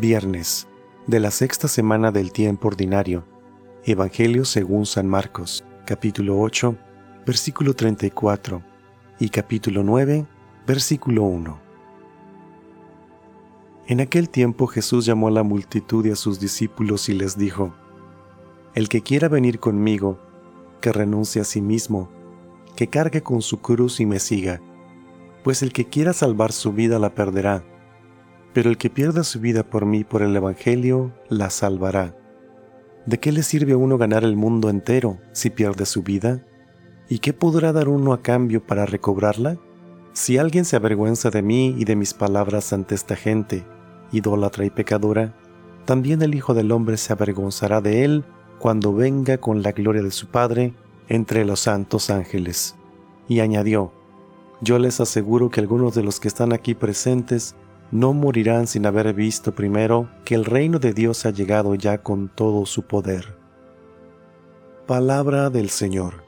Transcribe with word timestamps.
Viernes 0.00 0.68
de 1.08 1.18
la 1.18 1.32
sexta 1.32 1.66
semana 1.66 2.12
del 2.12 2.30
tiempo 2.30 2.68
ordinario. 2.68 3.24
Evangelio 3.82 4.44
según 4.44 4.86
San 4.86 5.08
Marcos, 5.08 5.64
capítulo 5.86 6.38
8, 6.38 6.76
versículo 7.26 7.74
34 7.74 8.62
y 9.18 9.28
capítulo 9.28 9.82
9, 9.82 10.24
versículo 10.68 11.24
1. 11.24 11.58
En 13.88 14.00
aquel 14.00 14.30
tiempo 14.30 14.68
Jesús 14.68 15.04
llamó 15.04 15.26
a 15.26 15.32
la 15.32 15.42
multitud 15.42 16.06
y 16.06 16.12
a 16.12 16.16
sus 16.16 16.38
discípulos 16.38 17.08
y 17.08 17.14
les 17.14 17.36
dijo, 17.36 17.74
El 18.76 18.88
que 18.88 19.00
quiera 19.00 19.26
venir 19.26 19.58
conmigo, 19.58 20.20
que 20.80 20.92
renuncie 20.92 21.42
a 21.42 21.44
sí 21.44 21.60
mismo, 21.60 22.08
que 22.76 22.86
cargue 22.86 23.24
con 23.24 23.42
su 23.42 23.60
cruz 23.60 23.98
y 23.98 24.06
me 24.06 24.20
siga, 24.20 24.60
pues 25.42 25.60
el 25.64 25.72
que 25.72 25.86
quiera 25.86 26.12
salvar 26.12 26.52
su 26.52 26.72
vida 26.72 27.00
la 27.00 27.16
perderá 27.16 27.64
pero 28.58 28.70
el 28.70 28.76
que 28.76 28.90
pierda 28.90 29.22
su 29.22 29.38
vida 29.38 29.62
por 29.62 29.86
mí, 29.86 30.02
por 30.02 30.20
el 30.20 30.34
Evangelio, 30.34 31.12
la 31.28 31.48
salvará. 31.48 32.16
¿De 33.06 33.20
qué 33.20 33.30
le 33.30 33.44
sirve 33.44 33.74
a 33.74 33.76
uno 33.76 33.98
ganar 33.98 34.24
el 34.24 34.34
mundo 34.34 34.68
entero 34.68 35.18
si 35.30 35.48
pierde 35.48 35.86
su 35.86 36.02
vida? 36.02 36.44
¿Y 37.08 37.20
qué 37.20 37.32
podrá 37.32 37.72
dar 37.72 37.88
uno 37.88 38.12
a 38.12 38.20
cambio 38.20 38.66
para 38.66 38.84
recobrarla? 38.84 39.60
Si 40.12 40.38
alguien 40.38 40.64
se 40.64 40.74
avergüenza 40.74 41.30
de 41.30 41.40
mí 41.40 41.76
y 41.78 41.84
de 41.84 41.94
mis 41.94 42.14
palabras 42.14 42.72
ante 42.72 42.96
esta 42.96 43.14
gente, 43.14 43.64
idólatra 44.10 44.64
y 44.64 44.70
pecadora, 44.70 45.36
también 45.84 46.20
el 46.22 46.34
Hijo 46.34 46.52
del 46.52 46.72
Hombre 46.72 46.96
se 46.96 47.12
avergonzará 47.12 47.80
de 47.80 48.04
él 48.04 48.24
cuando 48.58 48.92
venga 48.92 49.38
con 49.38 49.62
la 49.62 49.70
gloria 49.70 50.02
de 50.02 50.10
su 50.10 50.26
Padre 50.26 50.74
entre 51.08 51.44
los 51.44 51.60
santos 51.60 52.10
ángeles. 52.10 52.74
Y 53.28 53.38
añadió, 53.38 53.92
Yo 54.62 54.80
les 54.80 54.98
aseguro 54.98 55.48
que 55.48 55.60
algunos 55.60 55.94
de 55.94 56.02
los 56.02 56.18
que 56.18 56.26
están 56.26 56.52
aquí 56.52 56.74
presentes 56.74 57.54
no 57.90 58.12
morirán 58.12 58.66
sin 58.66 58.86
haber 58.86 59.12
visto 59.14 59.54
primero 59.54 60.08
que 60.24 60.34
el 60.34 60.44
reino 60.44 60.78
de 60.78 60.92
Dios 60.92 61.24
ha 61.26 61.30
llegado 61.30 61.74
ya 61.74 61.98
con 61.98 62.28
todo 62.28 62.66
su 62.66 62.82
poder. 62.82 63.36
Palabra 64.86 65.50
del 65.50 65.70
Señor. 65.70 66.27